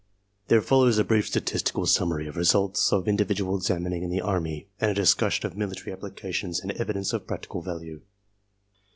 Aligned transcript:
There 0.47 0.63
follows 0.63 0.97
a 0.97 1.03
brief 1.03 1.27
statistical 1.27 1.85
summary 1.85 2.25
of 2.25 2.35
results 2.35 2.91
of 2.91 3.07
in 3.07 3.17
dividual 3.17 3.55
examining 3.57 4.01
in 4.01 4.09
the 4.09 4.19
Army, 4.19 4.67
and 4.79 4.89
a 4.89 4.95
discussion 4.95 5.45
of 5.45 5.55
military 5.55 5.93
applications 5.93 6.59
and 6.59 6.71
evidences 6.71 7.13
of 7.13 7.27
practical 7.27 7.61
value. 7.61 8.01